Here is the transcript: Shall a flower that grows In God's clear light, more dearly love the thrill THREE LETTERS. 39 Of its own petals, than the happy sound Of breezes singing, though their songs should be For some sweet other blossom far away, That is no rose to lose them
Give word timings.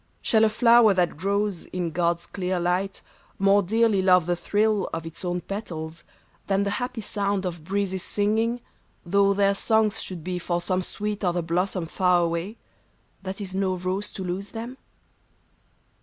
Shall 0.23 0.43
a 0.45 0.49
flower 0.49 0.95
that 0.95 1.15
grows 1.15 1.67
In 1.67 1.91
God's 1.91 2.25
clear 2.25 2.59
light, 2.59 3.03
more 3.37 3.61
dearly 3.61 4.01
love 4.01 4.25
the 4.25 4.35
thrill 4.35 4.75
THREE 4.75 4.77
LETTERS. 4.77 4.91
39 4.93 4.97
Of 4.99 5.05
its 5.05 5.25
own 5.25 5.41
petals, 5.41 6.03
than 6.47 6.63
the 6.63 6.69
happy 6.71 7.01
sound 7.01 7.45
Of 7.45 7.63
breezes 7.63 8.01
singing, 8.01 8.61
though 9.05 9.35
their 9.35 9.53
songs 9.53 10.01
should 10.01 10.23
be 10.23 10.39
For 10.39 10.59
some 10.59 10.81
sweet 10.81 11.23
other 11.23 11.43
blossom 11.43 11.85
far 11.85 12.23
away, 12.23 12.57
That 13.21 13.39
is 13.39 13.53
no 13.53 13.75
rose 13.77 14.11
to 14.13 14.23
lose 14.23 14.49
them 14.49 14.79